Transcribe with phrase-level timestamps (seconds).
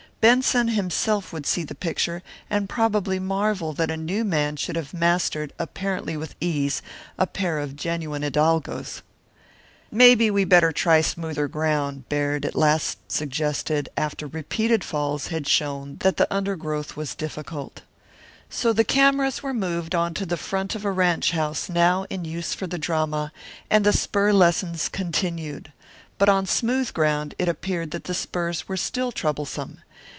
[0.21, 4.93] Benson himself would see the picture and probably marvel that a new man should have
[4.93, 6.83] mastered, apparently with ease,
[7.17, 9.01] a pair of genuine hidalgos.
[9.91, 15.97] "Maybe we better try smoother ground," Baird at last suggested after repeated falls had shown
[16.01, 17.81] that the undergrowth was difficult.
[18.47, 22.25] So the cameras were moved on to the front of a ranche house now in
[22.25, 23.31] use for the drama,
[23.71, 25.73] and the spur lessons continued.
[26.19, 29.79] But on smooth ground it appeared that the spurs were still troublesome.